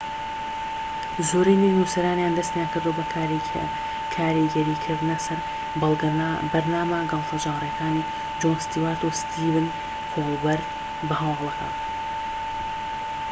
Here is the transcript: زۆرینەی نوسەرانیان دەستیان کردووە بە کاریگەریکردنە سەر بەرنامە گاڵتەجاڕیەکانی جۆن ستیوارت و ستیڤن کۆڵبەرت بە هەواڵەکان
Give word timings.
زۆرینەی 1.29 1.77
نوسەرانیان 1.79 2.37
دەستیان 2.39 2.67
کردووە 2.73 2.93
بە 2.99 3.05
کاریگەریکردنە 4.17 5.17
سەر 5.25 5.39
بەرنامە 6.51 6.99
گاڵتەجاڕیەکانی 7.11 8.07
جۆن 8.41 8.57
ستیوارت 8.65 9.01
و 9.03 9.15
ستیڤن 9.21 9.67
کۆڵبەرت 10.13 10.67
بە 11.07 11.15
هەواڵەکان 11.23 11.73